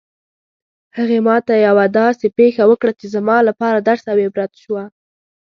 [0.97, 4.83] هغې ما ته یوه داسې پېښه وکړه چې زما لپاره درس او عبرت شوه